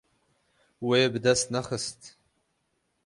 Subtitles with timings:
[0.87, 2.01] Wê bi dest nexist.